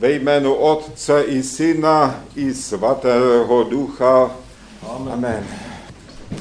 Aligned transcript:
Ve 0.00 0.10
jménu 0.10 0.54
Otce 0.54 1.22
i 1.22 1.42
Syna 1.42 2.20
i 2.36 2.54
Svatého 2.54 3.64
Ducha. 3.64 4.30
Amen. 4.94 5.12
Amen. 5.12 5.46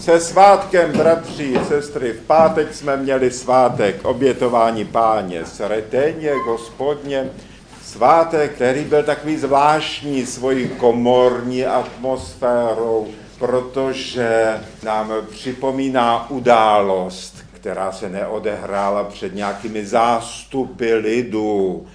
Se 0.01 0.19
svátkem, 0.19 0.91
bratři, 0.91 1.59
sestry, 1.67 2.13
v 2.13 2.21
pátek 2.21 2.73
jsme 2.73 2.97
měli 2.97 3.31
svátek 3.31 4.05
obětování 4.05 4.85
páně, 4.85 5.45
sreteně, 5.45 6.31
gospodně, 6.45 7.29
svátek, 7.83 8.51
který 8.51 8.83
byl 8.83 9.03
takový 9.03 9.37
zvláštní 9.37 10.25
svojí 10.25 10.67
komorní 10.67 11.65
atmosférou, 11.65 13.07
protože 13.39 14.59
nám 14.83 15.13
připomíná 15.31 16.29
událost, 16.29 17.35
která 17.53 17.91
se 17.91 18.09
neodehrála 18.09 19.03
před 19.03 19.35
nějakými 19.35 19.85
zástupy 19.85 20.93
lidu. 20.93 21.87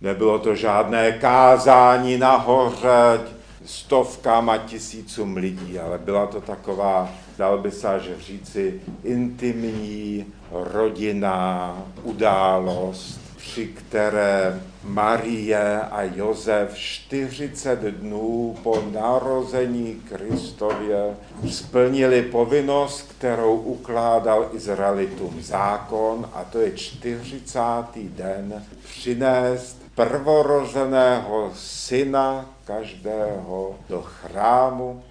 Nebylo 0.00 0.38
to 0.38 0.54
žádné 0.54 1.12
kázání 1.12 2.18
nahoře 2.18 3.20
stovkám 3.64 4.50
a 4.50 4.58
tisícům 4.58 5.36
lidí, 5.36 5.78
ale 5.78 5.98
byla 5.98 6.26
to 6.26 6.40
taková, 6.40 7.10
dal 7.38 7.58
by 7.58 7.70
se 7.70 8.00
že 8.04 8.14
říci, 8.20 8.80
intimní 9.04 10.26
rodinná 10.50 11.82
událost, 12.02 13.20
při 13.36 13.66
které 13.66 14.60
Marie 14.84 15.80
a 15.80 16.02
Josef 16.02 16.74
40 16.74 17.80
dnů 17.80 18.56
po 18.62 18.82
narození 18.92 20.02
Kristově 20.08 21.16
splnili 21.50 22.22
povinnost, 22.22 23.02
kterou 23.02 23.56
ukládal 23.56 24.48
Izraelitům 24.52 25.42
zákon, 25.42 26.30
a 26.32 26.44
to 26.44 26.58
je 26.58 26.72
40. 26.72 27.60
den 27.96 28.64
přinést 28.84 29.75
prvorozeného 29.96 31.50
syna 31.56 32.44
každého 32.64 33.76
do 33.88 34.02
chrámu, 34.02 35.02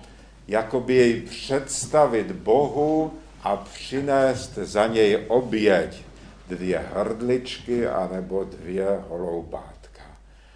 jakoby 0.47 0.93
jej 0.95 1.21
představit 1.21 2.31
Bohu 2.31 3.13
a 3.43 3.55
přinést 3.57 4.53
za 4.55 4.87
něj 4.87 5.25
oběť 5.27 6.01
dvě 6.47 6.85
hrdličky 6.93 7.87
anebo 7.87 8.43
dvě 8.43 9.03
holoubátka. 9.09 10.01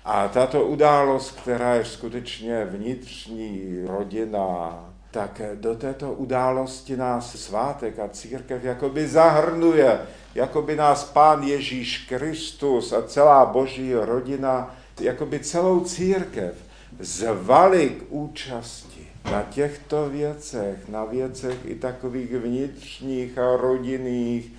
A 0.06 0.28
tato 0.28 0.66
událost, 0.66 1.32
která 1.32 1.76
je 1.76 1.86
skutečně 1.86 2.66
vnitřní, 2.66 3.80
rodina, 3.86 4.89
tak 5.12 5.42
do 5.56 5.76
této 5.76 6.14
události 6.14 6.98
nás 6.98 7.36
svátek 7.36 8.00
a 8.00 8.10
církev 8.10 8.64
jakoby 8.64 9.08
zahrnuje, 9.08 10.00
jakoby 10.36 10.76
nás 10.76 11.04
Pán 11.04 11.44
Ježíš 11.44 11.98
Kristus 11.98 12.94
a 12.94 13.02
celá 13.02 13.46
boží 13.46 13.94
rodina, 13.94 14.76
jakoby 15.02 15.40
celou 15.40 15.80
církev 15.80 16.54
zvali 17.00 17.90
k 17.90 18.04
účasti 18.10 19.08
na 19.32 19.44
těchto 19.44 20.10
věcech, 20.10 20.90
na 20.90 21.06
věcech 21.06 21.58
i 21.66 21.76
takových 21.76 22.32
vnitřních 22.32 23.38
a 23.38 23.56
rodinných, 23.56 24.52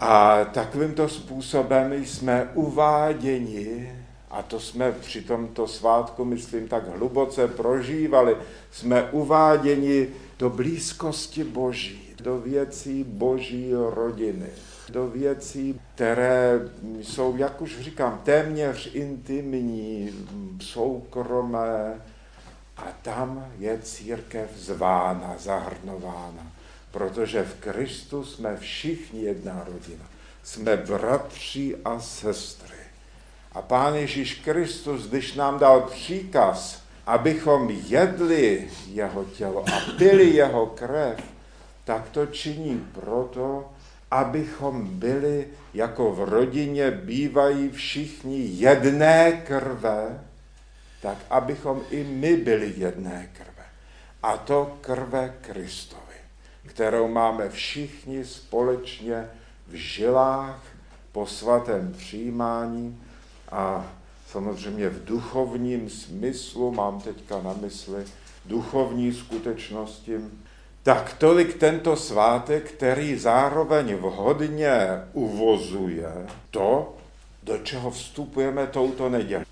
a 0.00 0.44
takovýmto 0.44 1.08
způsobem 1.08 1.92
jsme 1.92 2.50
uváděni, 2.54 3.92
a 4.34 4.42
to 4.42 4.60
jsme 4.60 4.92
při 4.92 5.20
tomto 5.20 5.68
svátku, 5.68 6.24
myslím, 6.24 6.68
tak 6.68 6.96
hluboce 6.96 7.48
prožívali, 7.48 8.36
jsme 8.70 9.10
uváděni 9.10 10.08
do 10.38 10.50
blízkosti 10.50 11.44
Boží, 11.44 12.14
do 12.22 12.38
věcí 12.38 13.04
Boží 13.04 13.70
rodiny, 13.90 14.46
do 14.88 15.08
věcí, 15.08 15.80
které 15.94 16.60
jsou, 17.02 17.36
jak 17.36 17.62
už 17.62 17.80
říkám, 17.80 18.20
téměř 18.24 18.90
intimní, 18.94 20.10
soukromé, 20.60 22.02
a 22.76 22.84
tam 23.02 23.46
je 23.58 23.78
církev 23.82 24.50
zvána, 24.56 25.34
zahrnována 25.38 26.54
protože 26.94 27.42
v 27.42 27.54
Kristu 27.54 28.24
jsme 28.24 28.56
všichni 28.56 29.22
jedna 29.22 29.64
rodina. 29.66 30.04
Jsme 30.42 30.76
bratři 30.76 31.76
a 31.84 32.00
sestry. 32.00 32.83
A 33.54 33.62
Pán 33.62 33.94
Ježíš 33.94 34.34
Kristus, 34.34 35.06
když 35.08 35.34
nám 35.34 35.58
dal 35.58 35.80
příkaz, 35.80 36.82
abychom 37.06 37.70
jedli 37.70 38.70
jeho 38.86 39.24
tělo 39.24 39.64
a 39.72 39.80
pili 39.98 40.30
jeho 40.30 40.66
krev, 40.66 41.20
tak 41.84 42.08
to 42.08 42.26
činí 42.26 42.88
proto, 42.92 43.72
abychom 44.10 44.86
byli, 44.98 45.48
jako 45.74 46.12
v 46.12 46.28
rodině 46.28 46.90
bývají 46.90 47.70
všichni 47.70 48.38
jedné 48.38 49.32
krve, 49.32 50.20
tak 51.02 51.18
abychom 51.30 51.82
i 51.90 52.04
my 52.04 52.36
byli 52.36 52.72
jedné 52.76 53.30
krve. 53.32 53.64
A 54.22 54.36
to 54.36 54.78
krve 54.80 55.34
Kristova 55.40 56.04
kterou 56.66 57.08
máme 57.08 57.48
všichni 57.48 58.24
společně 58.24 59.28
v 59.66 59.74
žilách 59.74 60.62
po 61.12 61.26
svatém 61.26 61.94
přijímání 61.98 63.02
a 63.54 63.86
samozřejmě 64.26 64.88
v 64.88 65.04
duchovním 65.04 65.90
smyslu, 65.90 66.70
mám 66.72 67.00
teďka 67.00 67.42
na 67.42 67.54
mysli 67.60 68.04
duchovní 68.44 69.12
skutečnosti, 69.12 70.20
tak 70.82 71.14
tolik 71.18 71.54
tento 71.58 71.96
svátek, 71.96 72.72
který 72.72 73.16
zároveň 73.16 73.94
vhodně 73.94 74.78
uvozuje 75.12 76.26
to, 76.50 76.94
do 77.42 77.58
čeho 77.58 77.90
vstupujeme 77.90 78.66
touto 78.66 79.08
neděli. 79.08 79.44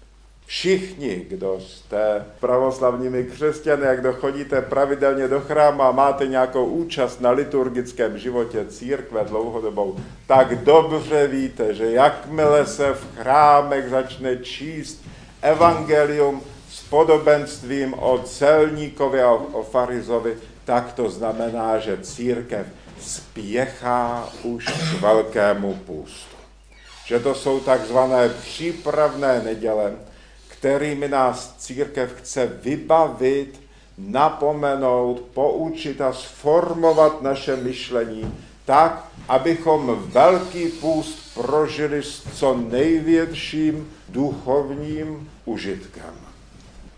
Všichni, 0.52 1.26
kdo 1.28 1.60
jste 1.60 2.24
pravoslavními 2.40 3.24
křesťany 3.24 3.86
a 3.86 3.94
kdo 3.94 4.12
chodíte 4.12 4.62
pravidelně 4.62 5.28
do 5.28 5.40
chrámu 5.40 5.82
a 5.82 5.92
máte 5.92 6.26
nějakou 6.26 6.66
účast 6.66 7.20
na 7.20 7.30
liturgickém 7.30 8.18
životě 8.18 8.66
církve 8.68 9.24
dlouhodobou, 9.24 9.96
tak 10.26 10.64
dobře 10.64 11.26
víte, 11.26 11.74
že 11.74 11.90
jakmile 11.90 12.66
se 12.66 12.92
v 12.92 13.16
chrámech 13.16 13.88
začne 13.88 14.36
číst 14.36 15.02
evangelium 15.42 16.42
s 16.70 16.82
podobenstvím 16.82 17.94
o 17.94 18.18
celníkovi 18.18 19.22
a 19.22 19.32
o 19.32 19.62
farizovi, 19.62 20.36
tak 20.64 20.92
to 20.92 21.10
znamená, 21.10 21.78
že 21.78 21.98
církev 22.02 22.66
spěchá 23.00 24.28
už 24.42 24.66
k 24.66 25.00
velkému 25.00 25.74
půstu. 25.74 26.36
Že 27.06 27.20
to 27.20 27.34
jsou 27.34 27.60
takzvané 27.60 28.28
přípravné 28.28 29.42
neděle, 29.44 29.92
kterými 30.62 31.08
nás 31.08 31.54
církev 31.58 32.14
chce 32.18 32.46
vybavit, 32.46 33.60
napomenout, 33.98 35.20
poučit 35.34 36.00
a 36.00 36.12
sformovat 36.12 37.22
naše 37.22 37.56
myšlení 37.56 38.34
tak, 38.64 39.08
abychom 39.28 40.04
velký 40.06 40.68
půst 40.68 41.34
prožili 41.34 42.02
s 42.02 42.22
co 42.34 42.56
největším 42.56 43.90
duchovním 44.08 45.30
užitkem. 45.44 46.14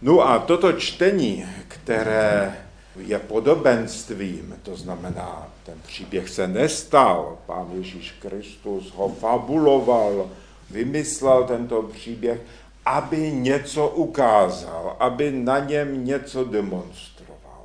No 0.02 0.20
a 0.20 0.38
toto 0.38 0.72
čtení, 0.72 1.46
které 1.68 2.56
je 2.96 3.18
podobenstvím, 3.18 4.56
to 4.62 4.76
znamená, 4.76 5.48
ten 5.66 5.74
příběh 5.86 6.28
se 6.28 6.48
nestal, 6.48 7.38
pán 7.46 7.70
Ježíš 7.74 8.14
Kristus 8.20 8.92
ho 8.94 9.08
fabuloval, 9.08 10.30
vymyslel 10.70 11.44
tento 11.44 11.82
příběh, 11.82 12.40
aby 12.84 13.32
něco 13.32 13.88
ukázal, 13.88 14.96
aby 15.00 15.30
na 15.32 15.58
něm 15.58 16.04
něco 16.04 16.44
demonstroval. 16.44 17.64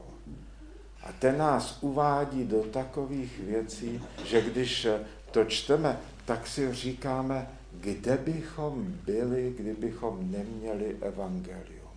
A 1.04 1.12
ten 1.20 1.38
nás 1.38 1.78
uvádí 1.82 2.44
do 2.44 2.64
takových 2.64 3.40
věcí, 3.40 4.02
že 4.26 4.42
když 4.42 4.88
to 5.32 5.46
čteme, 5.46 6.00
tak 6.26 6.48
si 6.48 6.74
říkáme, 6.74 7.48
kde 7.72 8.18
bychom 8.18 8.86
byli, 9.06 9.54
kdybychom 9.58 10.32
neměli 10.32 10.98
evangelium. 11.02 11.90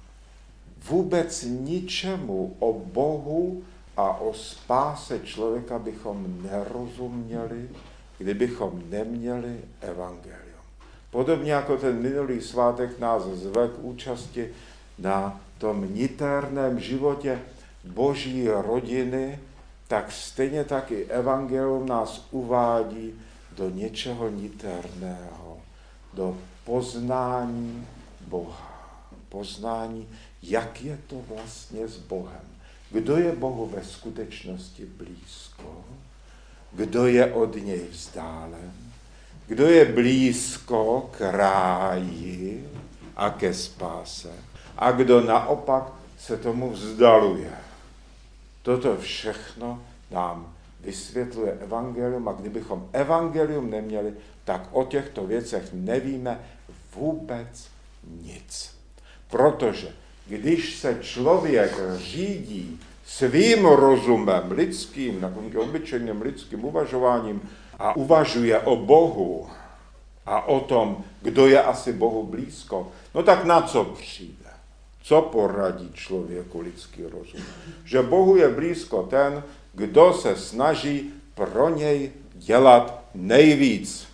Vůbec 0.89 1.43
ničemu 1.43 2.57
o 2.59 2.73
Bohu 2.73 3.63
a 3.97 4.21
o 4.21 4.35
spáse 4.35 5.21
člověka 5.21 5.79
bychom 5.79 6.43
nerozuměli, 6.43 7.69
kdybychom 8.19 8.83
neměli 8.91 9.61
evangelium. 9.81 10.52
Podobně 11.13 11.53
jako 11.53 11.77
ten 11.77 12.03
minulý 12.03 12.41
svátek 12.41 12.99
nás 12.99 13.23
zve 13.23 13.69
k 13.69 13.79
účasti 13.79 14.49
na 14.99 15.41
tom 15.59 15.95
niterném 15.95 16.81
životě 16.81 17.39
boží 17.85 18.49
rodiny, 18.49 19.41
tak 19.89 20.13
stejně 20.13 20.65
tak 20.65 20.91
i 20.91 21.05
evangelium 21.05 21.87
nás 21.87 22.29
uvádí 22.31 23.13
do 23.57 23.71
něčeho 23.71 24.31
niterného, 24.31 25.61
do 26.15 26.39
poznání 26.65 27.87
Boha. 28.21 28.73
Poznání, 29.29 30.09
jak 30.43 30.83
je 30.83 30.99
to 31.07 31.17
vlastně 31.29 31.89
s 31.89 31.97
Bohem. 31.97 32.49
Kdo 32.91 33.17
je 33.17 33.33
Bohu 33.33 33.67
ve 33.67 33.85
skutečnosti 33.85 34.87
blízko? 34.87 35.85
Kdo 36.73 37.07
je 37.07 37.33
od 37.33 37.57
něj 37.57 37.87
vzdálen? 37.91 38.92
Kdo 39.47 39.67
je 39.67 39.85
blízko 39.85 41.11
k 41.19 41.21
ráji 41.21 42.69
a 43.17 43.31
ke 43.31 43.55
spáse. 43.55 44.33
A 44.79 44.91
kdo 44.93 45.21
naopak 45.21 45.93
se 46.19 46.37
tomu 46.37 46.71
vzdaluje. 46.71 47.53
Toto 48.63 48.97
všechno 48.97 49.83
nám 50.11 50.55
vysvětluje 50.81 51.53
evangelium 51.53 52.29
a 52.29 52.33
kdybychom 52.33 52.89
evangelium 52.93 53.71
neměli, 53.71 54.13
tak 54.45 54.69
o 54.73 54.85
těchto 54.85 55.27
věcech 55.27 55.69
nevíme 55.73 56.41
vůbec 56.97 57.69
nic. 58.23 58.77
Protože 59.31 59.89
když 60.27 60.77
se 60.77 60.99
člověk 61.01 61.73
řídí 61.97 62.81
svým 63.07 63.65
rozumem 63.65 64.51
lidským, 64.51 65.21
takovým 65.21 65.59
obyčejným 65.59 66.23
lidským 66.23 66.65
uvažováním 66.65 67.41
a 67.83 67.97
uvažuje 67.97 68.59
o 68.59 68.77
Bohu 68.77 69.51
a 70.27 70.47
o 70.49 70.61
tom, 70.61 71.05
kdo 71.23 71.47
je 71.47 71.63
asi 71.63 71.93
Bohu 71.93 72.23
blízko, 72.23 72.93
no 73.15 73.23
tak 73.23 73.45
na 73.45 73.63
co 73.63 73.85
přijde? 73.85 74.51
Co 75.03 75.23
poradí 75.23 75.91
člověku 75.95 76.61
lidský 76.61 77.03
rozum? 77.03 77.41
Že 77.85 78.03
Bohu 78.03 78.37
je 78.37 78.49
blízko 78.49 79.03
ten, 79.03 79.43
kdo 79.73 80.13
se 80.13 80.37
snaží 80.37 81.15
pro 81.35 81.69
něj 81.69 82.11
dělat 82.35 83.05
nejvíc. 83.15 84.09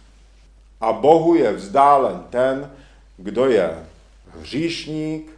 A 0.80 0.92
Bohu 0.92 1.34
je 1.34 1.52
vzdálen 1.52 2.24
ten, 2.30 2.72
kdo 3.16 3.46
je 3.46 3.86
hříšník, 4.40 5.32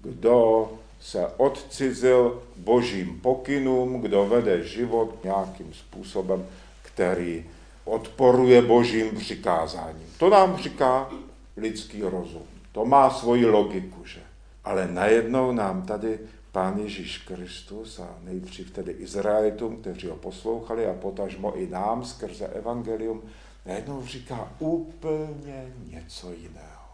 kdo 0.00 0.70
se 1.00 1.26
odcizil 1.36 2.42
božím 2.56 3.20
pokynům, 3.20 4.00
kdo 4.00 4.26
vede 4.26 4.62
život 4.62 5.24
nějakým 5.24 5.74
způsobem, 5.74 6.46
který 6.82 7.44
odporuje 7.86 8.62
božím 8.62 9.16
přikázáním. 9.16 10.06
To 10.18 10.30
nám 10.30 10.56
říká 10.56 11.10
lidský 11.56 12.02
rozum. 12.02 12.42
To 12.72 12.84
má 12.84 13.10
svoji 13.10 13.46
logiku, 13.46 14.04
že? 14.04 14.20
Ale 14.64 14.88
najednou 14.92 15.52
nám 15.52 15.82
tady 15.82 16.18
Pán 16.52 16.78
Ježíš 16.78 17.18
Kristus 17.18 17.98
a 17.98 18.08
nejdřív 18.22 18.70
tedy 18.70 18.92
Izraelitům, 18.92 19.76
kteří 19.76 20.06
ho 20.08 20.16
poslouchali 20.16 20.86
a 20.86 20.94
potažmo 20.94 21.56
i 21.56 21.66
nám 21.66 22.04
skrze 22.04 22.46
evangelium, 22.46 23.22
najednou 23.66 24.06
říká 24.06 24.52
úplně 24.58 25.72
něco 25.86 26.32
jiného. 26.32 26.85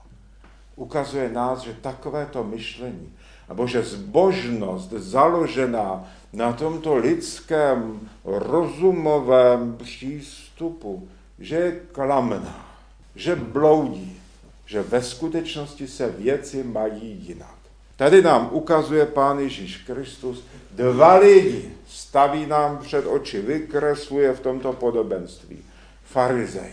Ukazuje 0.82 1.30
nás, 1.30 1.60
že 1.62 1.78
takovéto 1.78 2.44
myšlení, 2.44 3.14
nebo 3.48 3.66
že 3.66 3.82
zbožnost 3.82 4.90
založená 4.90 6.10
na 6.32 6.52
tomto 6.52 6.96
lidském 6.96 8.08
rozumovém 8.24 9.76
přístupu, 9.76 11.08
že 11.38 11.56
je 11.56 11.80
klamná, 11.92 12.66
že 13.14 13.36
bloudí, 13.36 14.20
že 14.66 14.82
ve 14.82 15.02
skutečnosti 15.02 15.88
se 15.88 16.10
věci 16.10 16.62
mají 16.62 17.26
jinak. 17.28 17.58
Tady 17.96 18.22
nám 18.22 18.48
ukazuje 18.52 19.06
Pán 19.06 19.38
Ježíš 19.38 19.76
Kristus 19.76 20.44
dva 20.70 21.14
lidi, 21.14 21.70
staví 21.86 22.46
nám 22.46 22.78
před 22.78 23.06
oči, 23.06 23.40
vykresluje 23.40 24.32
v 24.32 24.40
tomto 24.40 24.72
podobenství. 24.72 25.58
Farizej. 26.04 26.72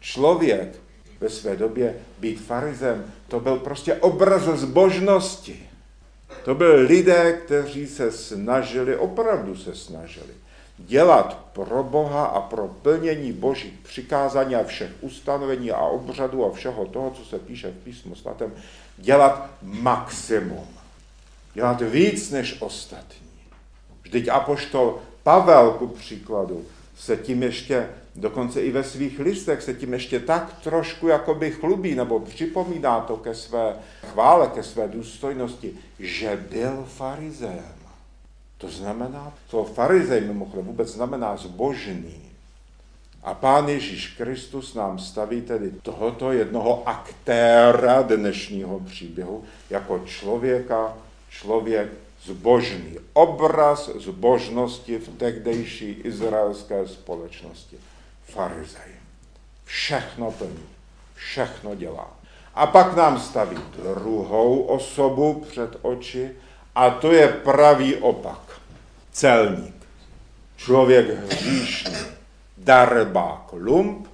Člověk 0.00 0.78
ve 1.20 1.28
své 1.28 1.56
době 1.56 1.94
být 2.22 2.40
farizem, 2.40 3.04
to 3.28 3.40
byl 3.40 3.56
prostě 3.56 3.94
obraz 3.94 4.42
zbožnosti. 4.42 5.68
To 6.44 6.54
byli 6.54 6.82
lidé, 6.82 7.32
kteří 7.32 7.86
se 7.86 8.12
snažili, 8.12 8.96
opravdu 8.96 9.56
se 9.56 9.74
snažili, 9.74 10.34
dělat 10.78 11.38
pro 11.52 11.82
Boha 11.82 12.24
a 12.24 12.40
pro 12.40 12.68
plnění 12.68 13.32
božích 13.32 13.74
přikázání 13.82 14.54
a 14.56 14.64
všech 14.64 14.90
ustanovení 15.00 15.70
a 15.70 15.78
obřadů 15.78 16.46
a 16.46 16.52
všeho 16.52 16.86
toho, 16.86 17.10
co 17.10 17.24
se 17.24 17.38
píše 17.38 17.70
v 17.70 17.84
písmu 17.84 18.14
svatém, 18.14 18.52
dělat 18.96 19.50
maximum. 19.62 20.66
Dělat 21.54 21.80
víc 21.80 22.30
než 22.30 22.62
ostatní. 22.62 23.26
Vždyť 24.02 24.28
apoštol 24.28 24.98
Pavel, 25.22 25.70
ku 25.70 25.86
příkladu, 25.86 26.64
se 27.04 27.16
tím 27.16 27.42
ještě, 27.42 27.88
dokonce 28.16 28.62
i 28.62 28.70
ve 28.70 28.84
svých 28.84 29.18
listech, 29.18 29.62
se 29.62 29.74
tím 29.74 29.92
ještě 29.92 30.20
tak 30.20 30.60
trošku 30.62 31.08
jakoby 31.08 31.50
chlubí, 31.50 31.94
nebo 31.94 32.20
připomíná 32.20 33.00
to 33.00 33.16
ke 33.16 33.34
své 33.34 33.76
chvále, 34.06 34.48
ke 34.48 34.62
své 34.62 34.88
důstojnosti, 34.88 35.72
že 35.98 36.46
byl 36.50 36.84
farizeem. 36.88 37.74
To 38.58 38.68
znamená, 38.68 39.32
to 39.50 39.64
farizej 39.64 40.20
mimochodem 40.20 40.66
vůbec 40.66 40.88
znamená 40.88 41.36
zbožný. 41.36 42.22
A 43.22 43.34
Pán 43.34 43.68
Ježíš 43.68 44.06
Kristus 44.06 44.74
nám 44.74 44.98
staví 44.98 45.42
tedy 45.42 45.70
tohoto 45.70 46.32
jednoho 46.32 46.88
aktéra 46.88 48.02
dnešního 48.02 48.80
příběhu 48.80 49.44
jako 49.70 50.02
člověka, 50.06 50.94
člověk 51.30 51.88
zbožný. 52.24 52.98
Obraz 53.12 53.90
zbožnosti 53.98 54.98
v 54.98 55.08
tehdejší 55.08 55.90
izraelské 55.90 56.88
společnosti. 56.88 57.76
Farizej. 58.24 58.92
Všechno 59.64 60.30
plní, 60.30 60.66
všechno 61.14 61.74
dělá. 61.74 62.10
A 62.54 62.66
pak 62.66 62.96
nám 62.96 63.20
staví 63.20 63.56
druhou 63.76 64.60
osobu 64.62 65.44
před 65.48 65.76
oči 65.82 66.30
a 66.74 66.90
to 66.90 67.12
je 67.12 67.28
pravý 67.28 67.96
opak. 67.96 68.60
Celník. 69.12 69.74
Člověk 70.56 71.06
hříšný 71.08 71.96
darebák 72.56 73.52
lump, 73.52 74.08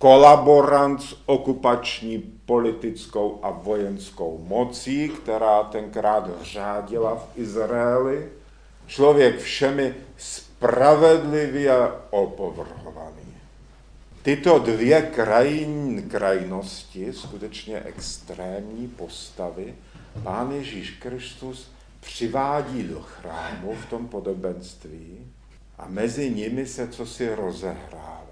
kolaborant 0.00 1.02
s 1.02 1.16
okupační 1.26 2.18
politickou 2.46 3.38
a 3.42 3.50
vojenskou 3.50 4.44
mocí, 4.48 5.08
která 5.08 5.62
tenkrát 5.62 6.30
řádila 6.42 7.14
v 7.14 7.38
Izraeli, 7.38 8.28
člověk 8.86 9.38
všemi 9.38 9.94
spravedlivě 10.16 11.72
opovrhovaný. 12.10 13.36
Tyto 14.22 14.58
dvě 14.58 15.02
krajin, 15.02 16.08
krajnosti, 16.08 17.12
skutečně 17.12 17.80
extrémní 17.80 18.88
postavy, 18.88 19.74
Pán 20.22 20.52
Ježíš 20.52 20.90
Kristus 20.90 21.70
přivádí 22.00 22.82
do 22.82 23.00
chrámu 23.00 23.74
v 23.74 23.86
tom 23.86 24.08
podobenství 24.08 25.32
a 25.78 25.86
mezi 25.88 26.30
nimi 26.30 26.66
se 26.66 26.88
co 26.88 27.06
si 27.06 27.34
rozehrává. 27.34 28.29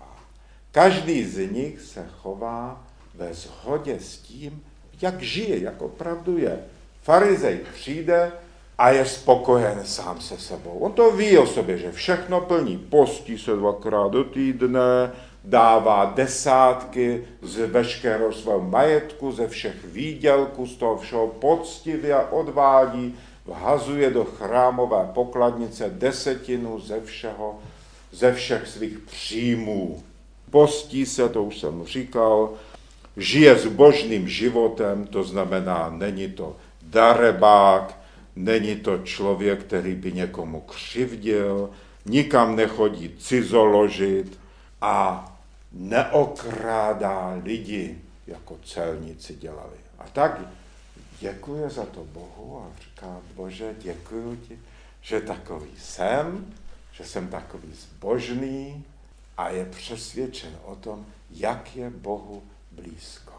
Každý 0.78 1.24
z 1.24 1.50
nich 1.50 1.80
se 1.80 2.06
chová 2.22 2.86
ve 3.14 3.34
shodě 3.34 3.96
s 4.00 4.16
tím, 4.16 4.62
jak 5.02 5.22
žije, 5.22 5.62
jak 5.62 5.82
opravdu 5.82 6.38
je. 6.38 6.58
Farizej 7.02 7.60
přijde 7.74 8.32
a 8.78 8.90
je 8.90 9.06
spokojen 9.06 9.80
sám 9.84 10.20
se 10.20 10.38
sebou. 10.38 10.70
On 10.70 10.92
to 10.92 11.10
ví 11.10 11.38
o 11.38 11.46
sobě, 11.46 11.78
že 11.78 11.92
všechno 11.92 12.40
plní. 12.40 12.78
Postí 12.78 13.38
se 13.38 13.56
dvakrát 13.56 14.12
do 14.12 14.24
týdne, 14.24 15.12
dává 15.44 16.04
desátky 16.04 17.24
z 17.42 17.56
veškerého 17.66 18.32
svého 18.32 18.60
majetku, 18.60 19.32
ze 19.32 19.48
všech 19.48 19.84
výdělků, 19.84 20.66
z 20.66 20.76
toho 20.76 20.96
všeho 20.96 21.26
poctivě 21.26 22.16
odvádí 22.16 23.18
vhazuje 23.46 24.10
do 24.10 24.24
chrámové 24.24 25.10
pokladnice 25.14 25.90
desetinu 25.90 26.80
ze 26.80 27.00
všeho, 27.00 27.58
ze 28.12 28.32
všech 28.32 28.68
svých 28.68 28.98
příjmů. 28.98 30.02
Postí 30.50 31.06
se, 31.06 31.28
to 31.28 31.44
už 31.44 31.58
jsem 31.58 31.84
říkal, 31.84 32.54
žije 33.16 33.54
božným 33.68 34.28
životem, 34.28 35.06
to 35.06 35.24
znamená, 35.24 35.90
není 35.90 36.32
to 36.32 36.56
darebák, 36.82 37.98
není 38.36 38.76
to 38.76 38.98
člověk, 38.98 39.64
který 39.64 39.94
by 39.94 40.12
někomu 40.12 40.60
křivdil, 40.60 41.70
nikam 42.06 42.56
nechodí 42.56 43.14
cizoložit 43.18 44.38
a 44.80 45.24
neokrádá 45.72 47.40
lidi, 47.44 47.98
jako 48.26 48.56
celníci 48.64 49.34
dělali. 49.34 49.76
A 49.98 50.04
tak 50.12 50.40
děkuje 51.20 51.70
za 51.70 51.84
to 51.84 52.04
Bohu 52.04 52.62
a 52.62 52.80
říká, 52.82 53.16
Bože, 53.34 53.74
děkuji 53.78 54.36
ti, 54.48 54.58
že 55.00 55.20
takový 55.20 55.70
jsem, 55.78 56.54
že 56.92 57.04
jsem 57.04 57.28
takový 57.28 57.68
zbožný 57.72 58.84
a 59.38 59.48
je 59.48 59.64
přesvědčen 59.64 60.58
o 60.64 60.76
tom, 60.76 61.06
jak 61.30 61.76
je 61.76 61.90
Bohu 61.90 62.42
blízko. 62.72 63.32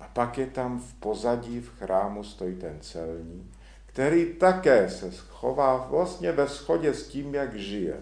A 0.00 0.08
pak 0.12 0.38
je 0.38 0.46
tam 0.46 0.80
v 0.80 0.94
pozadí 0.94 1.60
v 1.60 1.78
chrámu 1.78 2.24
stojí 2.24 2.56
ten 2.56 2.78
celní, 2.80 3.50
který 3.86 4.34
také 4.34 4.90
se 4.90 5.12
schová 5.12 5.76
vlastně 5.76 6.32
ve 6.32 6.46
shodě 6.46 6.94
s 6.94 7.08
tím, 7.08 7.34
jak 7.34 7.58
žije. 7.58 8.00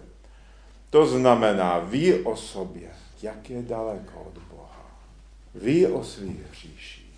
To 0.89 1.05
znamená, 1.05 1.79
ví 1.79 2.13
o 2.13 2.35
sobě, 2.35 2.89
jak 3.21 3.49
je 3.49 3.61
daleko 3.61 4.21
od 4.21 4.43
Boha. 4.43 4.85
Ví 5.55 5.87
o 5.87 6.03
svých 6.03 6.47
hříších. 6.51 7.15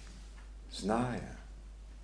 Zná 0.71 1.13
je. 1.13 1.32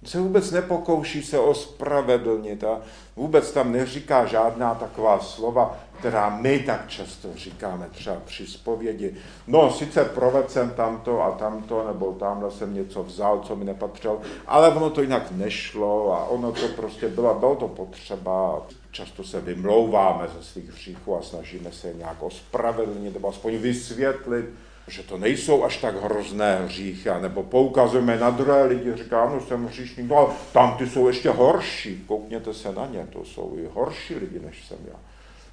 Se 0.05 0.19
vůbec 0.19 0.51
nepokouší 0.51 1.23
se 1.23 1.39
ospravedlnit 1.39 2.63
a 2.63 2.81
vůbec 3.15 3.51
tam 3.51 3.71
neříká 3.71 4.25
žádná 4.25 4.75
taková 4.75 5.19
slova, 5.19 5.79
která 5.99 6.29
my 6.29 6.59
tak 6.59 6.87
často 6.87 7.29
říkáme 7.35 7.89
třeba 7.91 8.15
při 8.25 8.47
zpovědi. 8.47 9.15
No, 9.47 9.71
sice 9.71 10.05
provedl 10.05 10.49
jsem 10.49 10.69
tamto 10.69 11.23
a 11.23 11.31
tamto, 11.31 11.87
nebo 11.87 12.11
tamhle 12.11 12.51
jsem 12.51 12.73
něco 12.73 13.03
vzal, 13.03 13.39
co 13.39 13.55
mi 13.55 13.65
nepatřilo, 13.65 14.21
ale 14.47 14.69
ono 14.69 14.89
to 14.89 15.01
jinak 15.01 15.31
nešlo 15.31 16.13
a 16.13 16.25
ono 16.25 16.51
to 16.51 16.67
prostě 16.67 17.07
bylo, 17.07 17.33
bylo 17.33 17.55
to 17.55 17.67
potřeba. 17.67 18.61
Často 18.91 19.23
se 19.23 19.41
vymlouváme 19.41 20.27
ze 20.37 20.43
svých 20.43 20.69
hříchů 20.71 21.17
a 21.17 21.21
snažíme 21.21 21.71
se 21.71 21.93
nějak 21.93 22.23
ospravedlnit 22.23 23.13
nebo 23.13 23.29
aspoň 23.29 23.57
vysvětlit, 23.57 24.45
že 24.89 25.03
to 25.03 25.17
nejsou 25.17 25.63
až 25.63 25.77
tak 25.77 26.03
hrozné 26.03 26.65
hříchy, 26.65 27.09
nebo 27.21 27.43
poukazujeme 27.43 28.19
na 28.19 28.29
druhé 28.29 28.65
lidi, 28.65 28.95
říká, 28.95 29.29
no 29.29 29.41
jsem 29.41 29.65
hříšník, 29.65 30.09
no 30.09 30.15
ale 30.15 30.35
tam 30.53 30.77
ty 30.77 30.89
jsou 30.89 31.07
ještě 31.07 31.29
horší, 31.29 32.03
koukněte 32.07 32.53
se 32.53 32.71
na 32.71 32.85
ně, 32.85 33.07
to 33.13 33.25
jsou 33.25 33.57
i 33.57 33.67
horší 33.73 34.15
lidi, 34.15 34.39
než 34.39 34.67
jsem 34.67 34.77
já. 34.87 34.99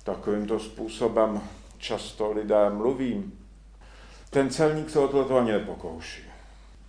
Takovýmto 0.04 0.58
způsobem 0.58 1.40
často 1.78 2.32
lidé 2.32 2.70
mluví. 2.70 3.32
Ten 4.30 4.50
celník 4.50 4.90
se 4.90 4.98
o 4.98 5.08
tohle 5.08 5.40
ani 5.40 5.52
nepokouší. 5.52 6.22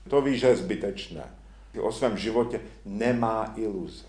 To 0.10 0.22
ví, 0.22 0.38
že 0.38 0.48
je 0.48 0.56
zbytečné. 0.56 1.24
O 1.82 1.92
svém 1.92 2.18
životě 2.18 2.62
nemá 2.86 3.54
iluze. 3.56 4.06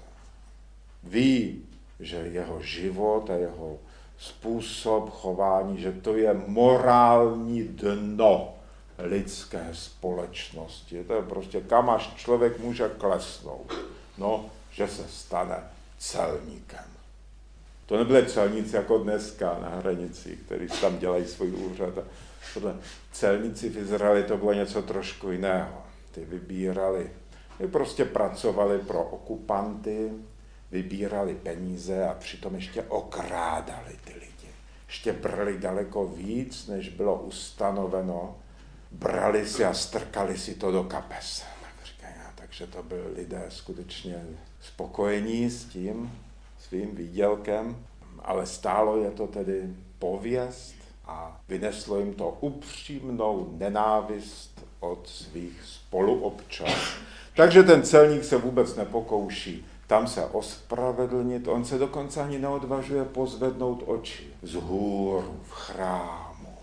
Ví, 1.03 1.63
že 2.01 2.17
jeho 2.17 2.63
život 2.63 3.31
a 3.31 3.35
jeho 3.35 3.79
způsob 4.19 5.11
chování, 5.11 5.81
že 5.81 5.93
to 5.93 6.17
je 6.17 6.35
morální 6.47 7.63
dno 7.63 8.55
lidské 8.99 9.69
společnosti. 9.73 11.05
To 11.05 11.15
je 11.15 11.23
prostě 11.23 11.61
kam 11.61 11.91
až 11.91 12.15
člověk 12.17 12.59
může 12.59 12.89
klesnout. 12.89 13.75
No, 14.19 14.51
že 14.71 14.89
se 14.89 15.09
stane 15.09 15.57
celníkem. 15.99 16.85
To 17.87 17.97
nebyly 17.97 18.27
celníci 18.27 18.77
jako 18.77 18.99
dneska 18.99 19.59
na 19.61 19.69
hranici, 19.69 20.39
kteří 20.47 20.69
tam 20.81 20.99
dělají 20.99 21.27
svůj 21.27 21.51
úřad. 21.51 21.95
Tohle 22.55 22.77
celníci 23.13 23.69
v 23.69 23.77
Izraeli 23.77 24.23
to 24.23 24.37
bylo 24.37 24.53
něco 24.53 24.83
trošku 24.83 25.31
jiného. 25.31 25.83
Ty 26.11 26.25
vybírali, 26.25 27.11
ty 27.59 27.67
prostě 27.67 28.05
pracovali 28.05 28.79
pro 28.79 29.03
okupanty, 29.03 30.11
vybírali 30.71 31.35
peníze 31.35 32.09
a 32.09 32.15
přitom 32.15 32.55
ještě 32.55 32.83
okrádali 32.83 33.97
ty 34.05 34.13
lidi. 34.13 34.49
Ještě 34.87 35.13
brali 35.13 35.59
daleko 35.59 36.07
víc, 36.07 36.67
než 36.67 36.89
bylo 36.89 37.23
ustanoveno. 37.23 38.37
Brali 38.91 39.49
si 39.49 39.65
a 39.65 39.75
strkali 39.75 40.39
si 40.39 40.55
to 40.55 40.73
do 40.73 40.85
kapes. 40.85 41.45
Takže 42.49 42.67
to 42.67 42.83
byli 42.83 43.13
lidé 43.13 43.45
skutečně 43.49 44.27
spokojení 44.61 45.51
s 45.51 45.65
tím 45.65 46.13
svým 46.59 46.97
výdělkem, 46.97 47.87
ale 48.19 48.47
stálo 48.47 49.05
je 49.05 49.11
to 49.11 49.27
tedy 49.27 49.75
pověst 49.99 50.75
a 51.05 51.41
vyneslo 51.49 51.99
jim 51.99 52.15
to 52.15 52.39
upřímnou 52.41 53.55
nenávist 53.59 54.65
od 54.81 55.09
svých 55.09 55.63
spoluobčanů. 55.65 56.75
Takže 57.37 57.63
ten 57.63 57.83
celník 57.83 58.25
se 58.25 58.37
vůbec 58.37 58.77
nepokouší 58.77 59.67
tam 59.89 60.07
se 60.07 60.25
ospravedlnit, 60.25 61.49
on 61.49 61.65
se 61.65 61.79
dokonce 61.79 62.23
ani 62.23 62.39
neodvažuje 62.39 63.05
pozvednout 63.05 63.83
oči 63.87 64.27
z 64.43 64.55
hůru, 64.55 65.41
v 65.43 65.53
chrámu, 65.53 66.55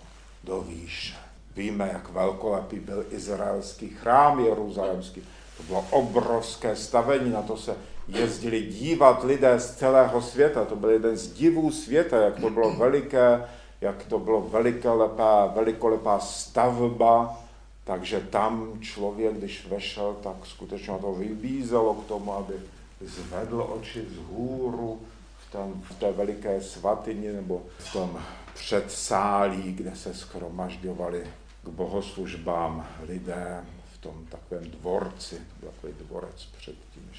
do 0.44 0.62
výše. 0.62 1.15
Víme, 1.55 1.89
jak 1.94 2.10
velkolepý 2.10 2.79
byl 2.79 3.05
izraelský 3.10 3.89
chrám 3.89 4.46
jeruzalemský. 4.46 5.22
To 5.58 5.63
bylo 5.63 5.86
obrovské 5.89 6.75
stavení, 6.75 7.32
na 7.32 7.41
to 7.41 7.58
se 7.58 7.75
jezdili 8.08 8.62
dívat 8.62 9.24
lidé 9.24 9.60
z 9.60 9.75
celého 9.75 10.22
světa. 10.22 10.65
To 10.65 10.75
byl 10.75 10.89
jeden 10.89 11.17
z 11.17 11.34
divů 11.34 11.72
světa, 11.72 12.17
jak 12.17 12.39
to 12.39 12.50
bylo 12.50 12.72
veliké, 12.72 13.46
jak 13.82 14.05
to 14.05 14.20
bylo 14.20 14.41
velikolepá, 14.41 15.46
velikolepá 15.46 16.20
stavba. 16.20 17.41
Takže 17.84 18.20
tam 18.29 18.79
člověk, 18.82 19.34
když 19.34 19.67
vešel, 19.67 20.15
tak 20.24 20.36
skutečně 20.44 20.94
to 21.01 21.13
vybízelo 21.13 21.94
k 21.94 22.08
tomu, 22.08 22.34
aby 22.34 22.53
zvedl 23.02 23.62
oči 23.80 24.06
z 24.10 24.18
hůru 24.18 25.02
v, 25.38 25.52
tom, 25.52 25.84
v 25.90 25.96
té 25.96 26.12
veliké 26.12 26.62
svatyni 26.62 27.32
nebo 27.32 27.66
v 27.78 27.94
tom 27.94 28.22
předsálí, 28.54 29.74
kde 29.74 29.96
se 29.96 30.14
schromažďovali 30.14 31.28
k 31.64 31.70
bohoslužbám 31.70 32.88
lidé 33.08 33.66
v 33.94 33.98
tom 33.98 34.25
takovém 34.25 34.72
dvorci, 34.72 35.42
takový 35.62 35.94
dvorec 35.94 36.46
předtím. 36.58 37.12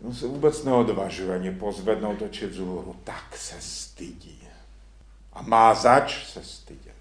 No 0.00 0.14
se 0.14 0.26
vůbec 0.26 0.64
neodvažuje 0.64 1.34
ani 1.34 1.50
pozvednout 1.50 2.22
oči 2.22 2.46
vzhůru, 2.46 2.96
tak 3.04 3.36
se 3.36 3.60
stydí. 3.60 4.48
A 5.32 5.42
má 5.42 5.74
zač 5.74 6.26
se 6.26 6.44
stydět. 6.44 6.94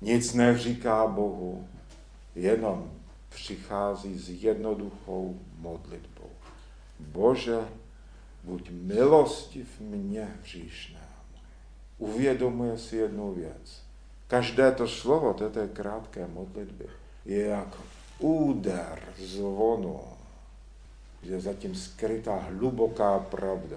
Nic 0.00 0.34
neříká 0.34 1.06
Bohu, 1.06 1.68
jenom 2.34 2.90
přichází 3.28 4.18
s 4.18 4.28
jednoduchou 4.28 5.40
modlitbou. 5.58 6.25
Bože, 7.00 7.68
buď 8.44 8.70
milostiv 8.70 9.80
mě 9.80 10.28
hříšnému. 10.42 11.06
Uvědomuje 11.98 12.78
si 12.78 12.96
jednu 12.96 13.34
věc. 13.34 13.82
Každé 14.28 14.72
to 14.72 14.88
slovo 14.88 15.34
této 15.34 15.68
krátké 15.68 16.26
modlitby 16.26 16.86
je 17.24 17.46
jako 17.46 17.82
úder 18.18 19.02
zvonu, 19.18 20.00
je 21.22 21.40
zatím 21.40 21.74
skrytá 21.74 22.36
hluboká 22.36 23.18
pravda. 23.18 23.76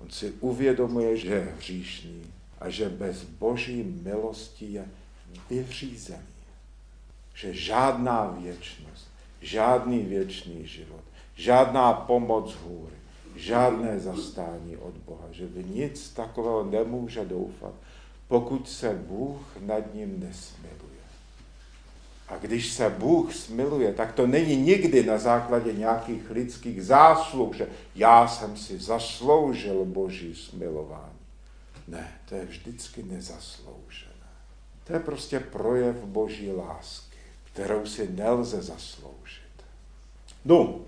On 0.00 0.10
si 0.10 0.30
uvědomuje, 0.30 1.16
že 1.16 1.28
je 1.28 1.52
hříšný 1.56 2.24
a 2.60 2.70
že 2.70 2.88
bez 2.88 3.22
boží 3.24 3.82
milosti 3.82 4.72
je 4.72 4.84
vyřízený. 5.50 6.22
Že 7.34 7.54
žádná 7.54 8.26
věčnost, 8.26 9.08
žádný 9.40 9.98
věčný 9.98 10.66
život, 10.66 11.04
žádná 11.38 11.92
pomoc 11.92 12.54
hůry, 12.54 12.94
žádné 13.36 14.00
zastání 14.00 14.76
od 14.76 14.94
Boha, 14.94 15.24
že 15.30 15.46
by 15.46 15.64
nic 15.64 16.10
takového 16.10 16.64
nemůže 16.64 17.24
doufat, 17.24 17.72
pokud 18.28 18.68
se 18.68 18.94
Bůh 18.94 19.56
nad 19.60 19.94
ním 19.94 20.20
nesmiluje. 20.20 20.78
A 22.28 22.36
když 22.36 22.72
se 22.72 22.90
Bůh 22.90 23.34
smiluje, 23.34 23.92
tak 23.92 24.12
to 24.12 24.26
není 24.26 24.56
nikdy 24.56 25.02
na 25.02 25.18
základě 25.18 25.72
nějakých 25.72 26.30
lidských 26.30 26.84
zásluh, 26.84 27.54
že 27.54 27.68
já 27.94 28.28
jsem 28.28 28.56
si 28.56 28.78
zasloužil 28.78 29.84
Boží 29.84 30.34
smilování. 30.34 31.18
Ne, 31.88 32.12
to 32.28 32.34
je 32.34 32.44
vždycky 32.44 33.02
nezasloužené. 33.02 34.12
To 34.84 34.92
je 34.92 35.00
prostě 35.00 35.40
projev 35.40 35.96
Boží 35.96 36.52
lásky, 36.52 37.18
kterou 37.52 37.86
si 37.86 38.08
nelze 38.12 38.62
zasloužit. 38.62 39.42
No, 40.44 40.80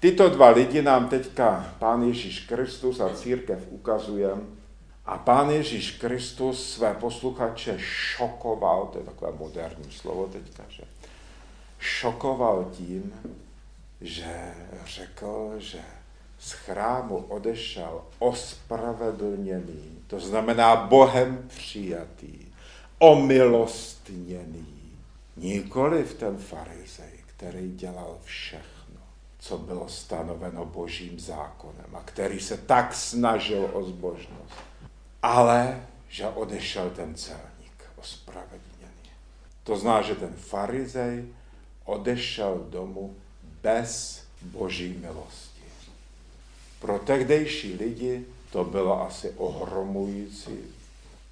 Tyto 0.00 0.28
dva 0.28 0.50
lidi 0.50 0.82
nám 0.82 1.08
teďka 1.08 1.74
Pán 1.78 2.02
Ježíš 2.02 2.46
Kristus 2.46 3.00
a 3.00 3.10
církev 3.14 3.66
ukazuje. 3.70 4.30
A 5.06 5.18
Pán 5.18 5.50
Ježíš 5.50 5.90
Kristus 5.90 6.72
své 6.72 6.94
posluchače 6.94 7.74
šokoval, 7.78 8.86
to 8.92 8.98
je 8.98 9.04
takové 9.04 9.32
moderní 9.32 9.90
slovo 9.90 10.26
teďka, 10.32 10.62
že? 10.68 10.82
Šokoval 11.78 12.70
tím, 12.72 13.12
že 14.00 14.54
řekl, 14.86 15.54
že 15.58 15.78
z 16.38 16.52
chrámu 16.52 17.16
odešel 17.16 18.04
ospravedlněný, 18.18 19.98
to 20.06 20.20
znamená 20.20 20.76
Bohem 20.76 21.44
přijatý, 21.48 22.38
omilostněný, 22.98 24.92
nikoli 25.36 26.04
v 26.04 26.14
ten 26.14 26.36
farizej, 26.36 27.12
který 27.26 27.72
dělal 27.72 28.18
všechno 28.24 28.77
co 29.48 29.58
bylo 29.58 29.88
stanoveno 29.88 30.64
božím 30.64 31.20
zákonem 31.20 31.86
a 31.94 32.02
který 32.04 32.40
se 32.40 32.56
tak 32.56 32.94
snažil 32.94 33.70
o 33.72 33.82
zbožnost. 33.84 34.54
Ale 35.22 35.86
že 36.08 36.26
odešel 36.26 36.90
ten 36.90 37.14
celník 37.14 37.84
ospravedlněný. 37.96 39.10
To 39.64 39.76
zná, 39.76 40.02
že 40.02 40.14
ten 40.14 40.34
farizej 40.36 41.24
odešel 41.84 42.66
domů 42.68 43.16
bez 43.62 44.24
boží 44.42 44.88
milosti. 45.00 45.62
Pro 46.80 46.98
tehdejší 46.98 47.74
lidi 47.74 48.24
to 48.52 48.64
bylo 48.64 49.02
asi 49.02 49.30
ohromující 49.30 50.58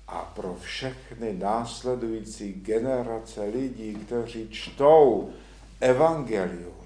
a 0.08 0.32
pro 0.34 0.56
všechny 0.60 1.32
následující 1.32 2.52
generace 2.52 3.44
lidí, 3.44 3.94
kteří 3.94 4.48
čtou 4.50 5.32
evangelium, 5.80 6.85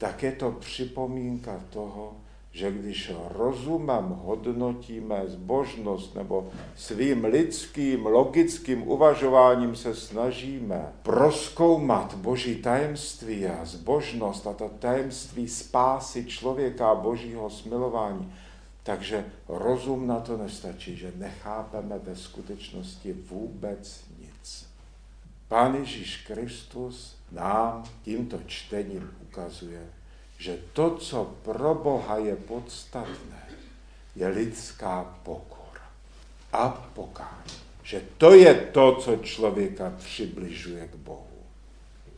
tak 0.00 0.22
je 0.22 0.32
to 0.32 0.50
připomínka 0.50 1.60
toho, 1.70 2.16
že 2.52 2.70
když 2.70 3.12
rozumem 3.28 4.04
hodnotíme 4.04 5.22
zbožnost 5.26 6.14
nebo 6.14 6.50
svým 6.76 7.24
lidským, 7.24 8.06
logickým 8.06 8.88
uvažováním 8.88 9.76
se 9.76 9.94
snažíme 9.94 10.92
proskoumat 11.02 12.14
boží 12.14 12.56
tajemství 12.56 13.46
a 13.46 13.64
zbožnost 13.64 14.46
a 14.46 14.52
to 14.52 14.68
tajemství 14.78 15.48
spásy 15.48 16.24
člověka 16.24 16.90
a 16.90 16.94
božího 16.94 17.50
smilování, 17.50 18.32
takže 18.82 19.24
rozum 19.48 20.06
na 20.06 20.20
to 20.20 20.36
nestačí, 20.36 20.96
že 20.96 21.12
nechápeme 21.16 21.98
ve 21.98 22.16
skutečnosti 22.16 23.12
vůbec 23.12 24.04
nic. 24.18 24.66
Pán 25.48 25.74
Ježíš 25.74 26.16
Kristus 26.26 27.19
nám 27.32 27.84
tímto 28.02 28.38
čtením 28.46 29.10
ukazuje, 29.22 29.86
že 30.38 30.58
to, 30.72 30.96
co 30.96 31.34
pro 31.42 31.74
Boha 31.74 32.16
je 32.16 32.36
podstatné, 32.36 33.48
je 34.16 34.28
lidská 34.28 35.18
pokora 35.22 35.90
a 36.52 36.68
pokání. 36.68 37.60
Že 37.82 38.02
to 38.18 38.34
je 38.34 38.54
to, 38.54 38.96
co 38.96 39.16
člověka 39.16 39.92
přibližuje 39.98 40.88
k 40.88 40.94
Bohu. 40.94 41.26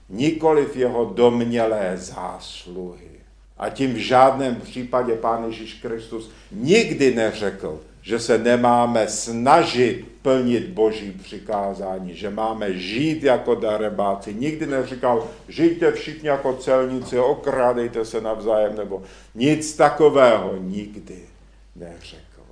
Nikoliv 0.08 0.76
jeho 0.76 1.04
domnělé 1.04 1.96
zásluhy. 1.96 3.10
A 3.58 3.68
tím 3.68 3.94
v 3.94 3.96
žádném 3.96 4.56
případě 4.56 5.14
Pán 5.14 5.44
Ježíš 5.44 5.74
Kristus 5.74 6.30
nikdy 6.52 7.14
neřekl, 7.14 7.80
že 8.02 8.18
se 8.20 8.38
nemáme 8.38 9.08
snažit 9.08 10.12
plnit 10.22 10.68
boží 10.68 11.12
přikázání, 11.12 12.14
že 12.14 12.30
máme 12.30 12.74
žít 12.74 13.22
jako 13.22 13.54
darebáci. 13.54 14.34
Nikdy 14.34 14.66
neříkal, 14.66 15.28
žijte 15.48 15.92
všichni 15.92 16.28
jako 16.28 16.56
celníci, 16.56 17.18
okrádejte 17.18 18.04
se 18.04 18.20
navzájem, 18.20 18.76
nebo 18.76 19.02
nic 19.34 19.76
takového 19.76 20.56
nikdy 20.56 21.18
neřekl. 21.76 22.42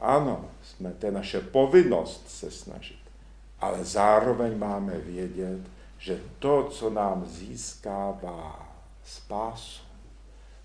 Ano, 0.00 0.44
jsme, 0.62 0.92
to 0.98 1.06
je 1.06 1.12
naše 1.12 1.40
povinnost 1.40 2.24
se 2.26 2.50
snažit, 2.50 3.00
ale 3.60 3.84
zároveň 3.84 4.58
máme 4.58 4.92
vědět, 4.98 5.60
že 5.98 6.20
to, 6.38 6.68
co 6.70 6.90
nám 6.90 7.24
získává 7.26 8.68
spásu, 9.04 9.82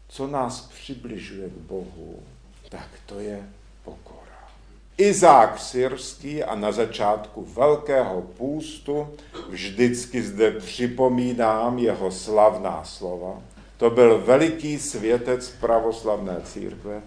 co 0.08 0.28
nás 0.28 0.62
přibližuje 0.62 1.50
k 1.50 1.54
Bohu, 1.58 2.24
tak 2.70 2.88
to 3.06 3.20
je 3.20 3.50
pokora. 3.84 4.29
Izák 5.00 5.60
syrský 5.60 6.44
a 6.44 6.56
na 6.56 6.72
začátku 6.72 7.48
Velkého 7.54 8.22
půstu 8.22 9.08
vždycky 9.50 10.22
zde 10.22 10.52
připomínám 10.52 11.80
jeho 11.80 12.12
slavná 12.12 12.84
slova. 12.84 13.42
To 13.78 13.90
byl 13.90 14.22
veliký 14.26 14.80
světec 14.80 15.50
pravoslavné 15.50 16.42
církve 16.44 17.02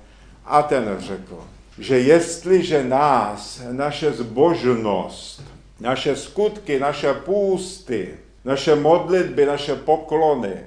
a 0.45 0.63
ten 0.63 0.97
řekl, 0.99 1.45
že 1.79 1.99
jestliže 1.99 2.85
nás, 2.85 3.63
naše 3.71 4.13
zbožnost, 4.13 5.43
naše 5.81 6.17
skutky, 6.17 6.81
naše 6.81 7.15
půsty, 7.15 8.19
naše 8.45 8.75
modlitby, 8.75 9.47
naše 9.47 9.77
poklony 9.77 10.67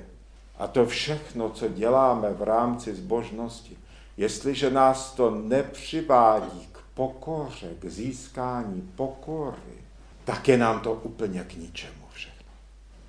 a 0.58 0.68
to 0.68 0.86
všechno, 0.86 1.50
co 1.50 1.68
děláme 1.68 2.34
v 2.34 2.44
rámci 2.44 2.96
zbožnosti, 2.96 3.78
jestliže 4.18 4.70
nás 4.70 5.12
to 5.12 5.32
nepřivádí 5.32 6.75
pokoře, 6.96 7.70
k 7.80 7.86
získání 7.86 8.92
pokory, 8.96 9.78
tak 10.26 10.48
je 10.48 10.58
nám 10.58 10.80
to 10.80 10.94
úplně 10.94 11.44
k 11.44 11.54
ničemu 11.56 12.06
všechno. 12.14 12.52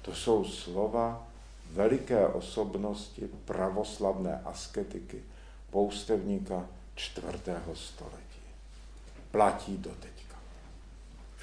To 0.02 0.14
jsou 0.14 0.44
slova 0.44 1.26
veliké 1.72 2.26
osobnosti 2.26 3.28
pravoslavné 3.44 4.40
asketiky, 4.44 5.22
poustevníka 5.70 6.66
čtvrtého 6.94 7.74
století. 7.74 8.22
Platí 9.30 9.76
do 9.76 9.90
teďka. 9.90 10.36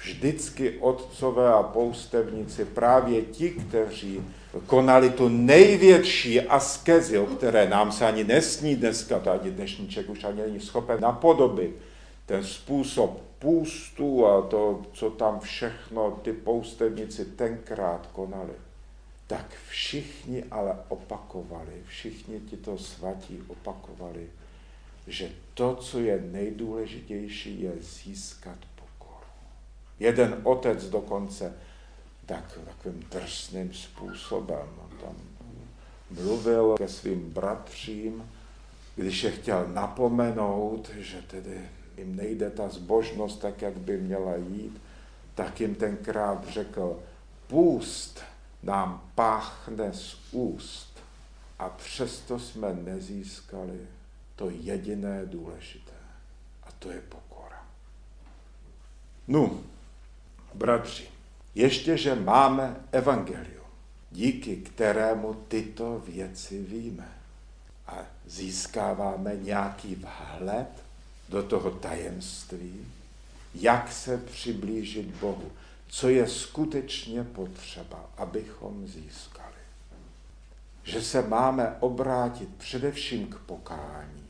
Vždycky 0.02 0.78
otcové 0.78 1.52
a 1.52 1.62
poustevníci, 1.62 2.64
právě 2.64 3.22
ti, 3.22 3.50
kteří 3.50 4.22
konali 4.66 5.10
tu 5.10 5.28
největší 5.28 6.40
askezi, 6.40 7.18
o 7.18 7.26
které 7.26 7.68
nám 7.68 7.92
se 7.92 8.06
ani 8.06 8.24
nesní 8.24 8.76
dneska, 8.76 9.18
to 9.18 9.30
ani 9.30 9.50
dnešní 9.50 9.88
člověk 9.88 10.10
už 10.10 10.24
ani 10.24 10.42
není 10.42 10.60
schopen 10.60 11.00
napodobit, 11.00 11.76
ten 12.26 12.44
způsob 12.44 13.22
půstu 13.38 14.26
a 14.26 14.42
to, 14.42 14.82
co 14.92 15.10
tam 15.10 15.40
všechno 15.40 16.10
ty 16.10 16.32
poustevníci 16.32 17.24
tenkrát 17.24 18.06
konali, 18.06 18.52
tak 19.26 19.56
všichni 19.68 20.44
ale 20.50 20.76
opakovali, 20.88 21.82
všichni 21.86 22.40
tito 22.40 22.78
svatí 22.78 23.42
opakovali, 23.48 24.30
že 25.06 25.30
to, 25.54 25.76
co 25.76 26.00
je 26.00 26.20
nejdůležitější, 26.20 27.62
je 27.62 27.72
získat 27.80 28.58
pokoru. 28.74 29.26
Jeden 30.00 30.40
otec 30.42 30.84
dokonce 30.84 31.54
tak, 32.26 32.58
takovým 32.64 33.06
drsným 33.10 33.74
způsobem 33.74 34.68
tam 35.00 35.16
mluvil 36.10 36.74
ke 36.78 36.88
svým 36.88 37.30
bratřím, 37.30 38.30
když 38.96 39.22
je 39.22 39.30
chtěl 39.30 39.66
napomenout, 39.68 40.90
že 40.98 41.22
tedy 41.22 41.60
jim 41.96 42.16
nejde 42.16 42.50
ta 42.50 42.68
zbožnost 42.68 43.40
tak, 43.40 43.62
jak 43.62 43.76
by 43.78 43.98
měla 43.98 44.36
jít, 44.36 44.82
tak 45.34 45.60
jim 45.60 45.74
tenkrát 45.74 46.48
řekl, 46.48 47.02
půst 47.46 48.20
nám 48.62 49.10
páchne 49.14 49.92
z 49.92 50.16
úst 50.32 50.98
a 51.58 51.68
přesto 51.68 52.38
jsme 52.38 52.72
nezískali 52.72 53.80
to 54.36 54.50
jediné 54.50 55.26
důležité. 55.26 55.92
A 56.62 56.68
to 56.78 56.90
je 56.90 57.00
pokora. 57.00 57.62
No, 59.28 59.60
bratři, 60.54 61.08
ještě, 61.54 61.96
že 61.96 62.14
máme 62.14 62.76
evangelium, 62.92 63.64
díky 64.10 64.56
kterému 64.56 65.34
tyto 65.34 66.02
věci 66.06 66.62
víme 66.62 67.08
a 67.86 67.98
získáváme 68.26 69.36
nějaký 69.36 69.94
vhled 69.94 70.83
do 71.28 71.42
toho 71.42 71.70
tajemství, 71.70 72.86
jak 73.54 73.92
se 73.92 74.18
přiblížit 74.18 75.06
Bohu, 75.06 75.52
co 75.88 76.08
je 76.08 76.28
skutečně 76.28 77.24
potřeba, 77.24 78.10
abychom 78.16 78.86
získali. 78.86 79.54
Že 80.82 81.02
se 81.02 81.28
máme 81.28 81.76
obrátit 81.80 82.48
především 82.58 83.26
k 83.26 83.36
pokání, 83.38 84.24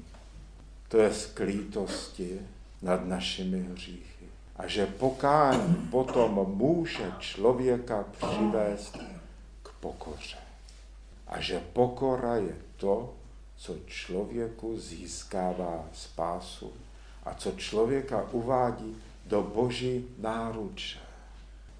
to 0.89 0.99
je 0.99 1.15
sklítosti 1.15 2.41
nad 2.83 3.07
našimi 3.07 3.61
hříchy. 3.61 4.25
A 4.57 4.67
že 4.67 4.87
pokání 4.87 5.89
potom 5.91 6.35
může 6.55 7.13
člověka 7.19 8.05
přivést 8.13 8.99
k 9.63 9.69
pokoře. 9.81 10.37
A 11.27 11.41
že 11.41 11.63
pokora 11.73 12.37
je 12.37 12.57
to, 12.77 13.15
co 13.57 13.77
člověku 13.87 14.81
získává 14.81 15.89
spásu 15.93 16.73
a 17.25 17.35
co 17.35 17.51
člověka 17.51 18.25
uvádí 18.33 18.97
do 19.27 19.43
boží 19.43 20.05
náruče, 20.19 20.99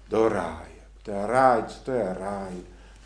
do 0.09 0.29
ráje. 0.29 0.75
To 1.03 1.11
je 1.11 1.27
ráj, 1.27 1.63
co 1.67 1.79
to 1.79 1.91
je 1.91 2.15
ráj 2.19 2.53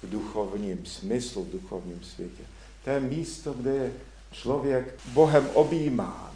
v 0.04 0.10
duchovním 0.10 0.86
smyslu, 0.86 1.44
v 1.44 1.52
duchovním 1.52 2.04
světě. 2.04 2.44
To 2.84 2.90
je 2.90 3.00
místo, 3.00 3.54
kde 3.54 3.72
je 3.72 3.92
člověk 4.32 5.00
Bohem 5.14 5.50
objímán. 5.54 6.32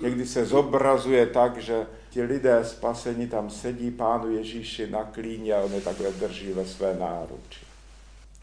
Někdy 0.00 0.26
se 0.26 0.46
zobrazuje 0.46 1.26
tak, 1.26 1.56
že 1.56 1.86
ti 2.10 2.22
lidé 2.22 2.64
spasení 2.64 3.26
tam 3.28 3.50
sedí 3.50 3.90
pánu 3.90 4.30
Ježíši 4.30 4.90
na 4.90 5.04
klíně 5.04 5.54
a 5.54 5.60
on 5.60 5.72
je 5.72 5.80
takhle 5.80 6.12
drží 6.12 6.52
ve 6.52 6.66
své 6.66 6.96
náruči. 6.96 7.60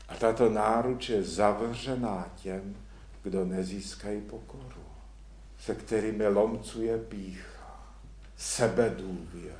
A 0.09 0.15
tato 0.15 0.49
náruč 0.49 1.09
je 1.09 1.23
zavřená 1.23 2.29
těm, 2.43 2.75
kdo 3.23 3.45
nezískají 3.45 4.21
pokoru 4.21 4.74
se 5.65 5.75
kterými 5.75 6.27
lomcuje 6.27 6.97
pícha, 6.97 7.85
sebedůvěra, 8.37 9.55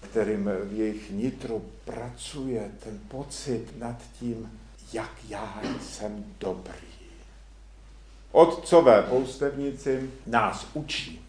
kterým 0.00 0.50
v 0.64 0.72
jejich 0.72 1.10
nitru 1.10 1.64
pracuje 1.84 2.70
ten 2.84 3.00
pocit 3.08 3.78
nad 3.78 3.96
tím, 4.18 4.60
jak 4.92 5.10
já 5.28 5.62
jsem 5.80 6.24
dobrý. 6.40 6.94
Otcové 8.32 9.02
poustevníci 9.02 10.10
nás 10.26 10.66
učí, 10.74 11.26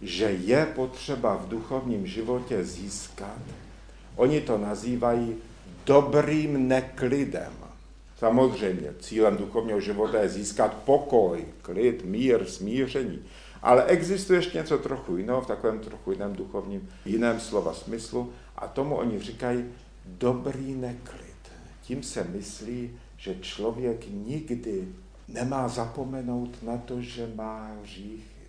že 0.00 0.24
je 0.24 0.66
potřeba 0.66 1.36
v 1.36 1.48
duchovním 1.48 2.06
životě 2.06 2.64
získat, 2.64 3.38
oni 4.16 4.40
to 4.40 4.58
nazývají 4.58 5.36
dobrým 5.86 6.68
neklidem. 6.68 7.52
Samozřejmě, 8.22 8.94
cílem 9.00 9.36
duchovního 9.36 9.80
života 9.80 10.22
je 10.22 10.28
získat 10.28 10.74
pokoj, 10.74 11.44
klid, 11.62 12.04
mír, 12.04 12.44
smíření. 12.44 13.22
Ale 13.62 13.84
existuje 13.84 14.38
ještě 14.38 14.58
něco 14.58 14.78
trochu 14.78 15.16
jiného, 15.16 15.40
v 15.40 15.46
takovém 15.46 15.78
trochu 15.78 16.12
jiném 16.12 16.36
duchovním, 16.36 16.88
jiném 17.04 17.40
slova 17.40 17.74
smyslu 17.74 18.32
a 18.56 18.68
tomu 18.68 18.96
oni 18.96 19.18
říkají 19.18 19.64
dobrý 20.06 20.74
neklid. 20.74 21.36
Tím 21.82 22.02
se 22.02 22.24
myslí, 22.24 22.90
že 23.16 23.34
člověk 23.40 24.04
nikdy 24.10 24.88
nemá 25.28 25.68
zapomenout 25.68 26.62
na 26.62 26.76
to, 26.76 27.00
že 27.00 27.32
má 27.34 27.70
hříchy 27.82 28.46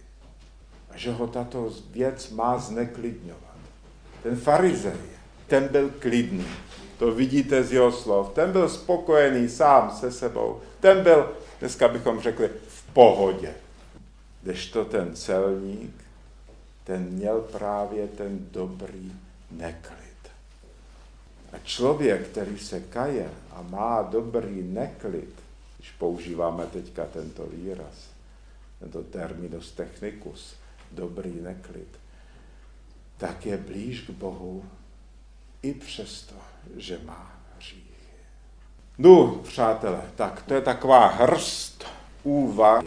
a 0.89 0.97
že 0.97 1.11
ho 1.11 1.27
tato 1.27 1.73
věc 1.91 2.29
má 2.29 2.57
zneklidňovat. 2.57 3.57
Ten 4.23 4.35
farizej, 4.35 5.01
ten 5.47 5.67
byl 5.67 5.89
klidný. 5.99 6.45
To 6.99 7.11
vidíte 7.11 7.63
z 7.63 7.73
jeho 7.73 7.91
slov. 7.91 8.33
Ten 8.33 8.51
byl 8.51 8.69
spokojený 8.69 9.49
sám 9.49 9.91
se 9.99 10.11
sebou. 10.11 10.61
Ten 10.79 11.03
byl, 11.03 11.33
dneska 11.59 11.87
bychom 11.87 12.21
řekli, 12.21 12.49
v 12.67 12.93
pohodě. 12.93 13.53
Kdežto 14.41 14.85
ten 14.85 15.15
celník, 15.15 15.95
ten 16.83 17.01
měl 17.03 17.41
právě 17.41 18.07
ten 18.07 18.47
dobrý 18.51 19.11
neklid. 19.51 20.03
A 21.53 21.57
člověk, 21.63 22.27
který 22.27 22.59
se 22.59 22.79
kaje 22.79 23.29
a 23.51 23.61
má 23.61 24.01
dobrý 24.01 24.63
neklid, 24.63 25.33
když 25.77 25.91
používáme 25.91 26.65
teďka 26.65 27.05
tento 27.05 27.45
výraz, 27.45 28.09
tento 28.79 29.03
terminus 29.03 29.71
technicus, 29.71 30.55
dobrý 30.91 31.41
neklid, 31.41 31.87
tak 33.17 33.45
je 33.45 33.57
blíž 33.57 34.01
k 34.01 34.09
Bohu 34.09 34.65
i 35.61 35.73
přesto, 35.73 36.35
že 36.75 36.99
má 37.05 37.31
hříchy. 37.57 37.83
No, 38.97 39.39
přátelé, 39.43 40.01
tak 40.15 40.41
to 40.41 40.53
je 40.53 40.61
taková 40.61 41.07
hrst 41.07 41.85
úvah, 42.23 42.83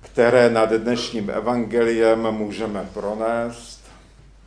které 0.00 0.50
nad 0.50 0.70
dnešním 0.70 1.30
evangeliem 1.30 2.30
můžeme 2.30 2.88
pronést 2.94 3.82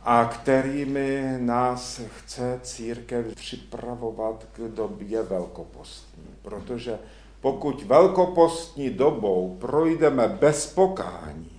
a 0.02 0.24
kterými 0.24 1.36
nás 1.38 2.00
chce 2.18 2.60
církev 2.62 3.34
připravovat 3.34 4.46
k 4.52 4.58
době 4.58 5.22
velkopostní. 5.22 6.24
Protože 6.42 6.98
pokud 7.40 7.82
velkopostní 7.82 8.90
dobou 8.90 9.56
projdeme 9.60 10.28
bez 10.28 10.66
pokání 10.66 11.50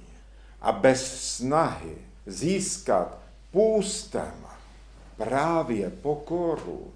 a 0.61 0.71
bez 0.71 1.21
snahy 1.35 1.97
získat 2.25 3.17
půstem 3.51 4.33
právě 5.17 5.89
pokoru, 5.89 6.91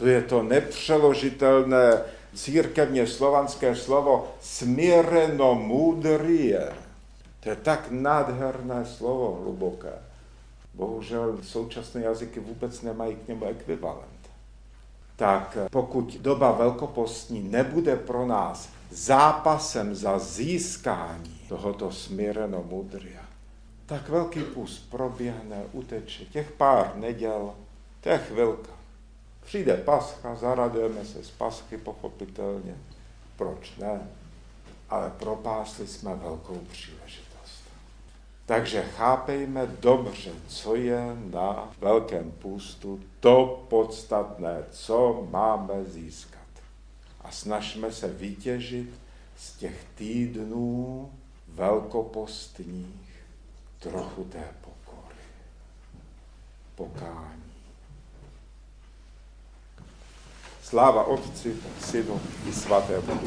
to 0.00 0.06
je 0.06 0.22
to 0.22 0.42
nepřeložitelné 0.42 2.02
církevně 2.34 3.06
slovanské 3.06 3.76
slovo 3.76 4.34
smíreno 4.40 5.54
můdrie. 5.54 6.72
To 7.40 7.48
je 7.48 7.56
tak 7.56 7.90
nádherné 7.90 8.86
slovo, 8.86 9.40
hluboké. 9.42 9.92
Bohužel 10.74 11.38
současné 11.42 12.00
jazyky 12.00 12.40
vůbec 12.40 12.82
nemají 12.82 13.16
k 13.16 13.28
němu 13.28 13.44
ekvivalent. 13.44 14.30
Tak 15.16 15.58
pokud 15.70 16.16
doba 16.20 16.52
velkopostní 16.52 17.42
nebude 17.42 17.96
pro 17.96 18.26
nás 18.26 18.68
zápasem 18.90 19.94
za 19.94 20.18
získání 20.18 21.40
tohoto 21.48 21.92
smíreno 21.92 22.64
mudria, 22.68 23.22
tak 23.86 24.08
velký 24.08 24.40
půst 24.42 24.90
proběhne, 24.90 25.62
uteče. 25.72 26.24
Těch 26.24 26.52
pár 26.52 26.92
neděl, 26.96 27.54
to 28.00 28.08
je 28.08 28.18
chvilka. 28.18 28.79
Přijde 29.44 29.76
pascha, 29.76 30.34
zaradujeme 30.34 31.04
se 31.04 31.24
z 31.24 31.30
paschy, 31.30 31.78
pochopitelně. 31.78 32.76
Proč 33.36 33.76
ne? 33.76 34.08
Ale 34.90 35.10
propásli 35.18 35.86
jsme 35.86 36.14
velkou 36.14 36.58
příležitost. 36.58 37.62
Takže 38.46 38.82
chápejme 38.82 39.66
dobře, 39.66 40.30
co 40.48 40.74
je 40.74 41.16
na 41.30 41.72
velkém 41.80 42.32
půstu 42.32 43.00
to 43.20 43.66
podstatné, 43.68 44.64
co 44.70 45.26
máme 45.30 45.84
získat. 45.84 46.40
A 47.20 47.30
snažme 47.30 47.92
se 47.92 48.08
vytěžit 48.08 48.90
z 49.36 49.56
těch 49.56 49.84
týdnů 49.94 51.10
velkopostních 51.48 53.24
trochu 53.78 54.24
té 54.24 54.44
pokory, 54.60 55.16
pokání. 56.74 57.49
Slava 60.70 61.04
Otcu, 61.08 61.50
Sinu 61.80 62.14
i 62.48 62.52
Svate 62.52 62.92
Bogu. 62.94 63.26